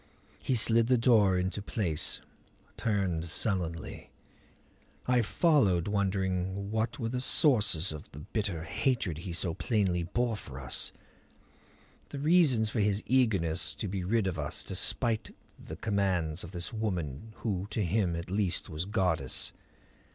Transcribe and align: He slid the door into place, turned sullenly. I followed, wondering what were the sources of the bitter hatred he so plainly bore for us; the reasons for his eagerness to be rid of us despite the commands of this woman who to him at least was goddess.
He 0.39 0.55
slid 0.55 0.87
the 0.87 0.97
door 0.97 1.37
into 1.37 1.61
place, 1.61 2.21
turned 2.75 3.27
sullenly. 3.27 4.09
I 5.05 5.21
followed, 5.21 5.87
wondering 5.87 6.71
what 6.71 6.97
were 6.97 7.09
the 7.09 7.21
sources 7.21 7.91
of 7.91 8.09
the 8.09 8.17
bitter 8.17 8.63
hatred 8.63 9.19
he 9.19 9.31
so 9.31 9.53
plainly 9.53 10.01
bore 10.01 10.35
for 10.37 10.59
us; 10.59 10.91
the 12.09 12.17
reasons 12.17 12.71
for 12.71 12.79
his 12.79 13.03
eagerness 13.05 13.75
to 13.75 13.87
be 13.87 14.03
rid 14.03 14.25
of 14.25 14.39
us 14.39 14.63
despite 14.63 15.35
the 15.59 15.75
commands 15.75 16.43
of 16.43 16.49
this 16.49 16.73
woman 16.73 17.33
who 17.45 17.67
to 17.69 17.85
him 17.85 18.15
at 18.15 18.31
least 18.31 18.69
was 18.71 18.85
goddess. 18.85 19.53